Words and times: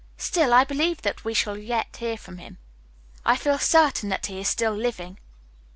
Still, 0.17 0.51
I 0.51 0.63
believe 0.63 1.03
that 1.03 1.23
we 1.23 1.35
shall 1.35 1.55
yet 1.59 1.97
hear 1.97 2.17
from 2.17 2.39
him. 2.39 2.57
I 3.23 3.35
feel 3.35 3.59
certain 3.59 4.09
that 4.09 4.25
he 4.25 4.39
is 4.39 4.47
still 4.47 4.73
living. 4.73 5.19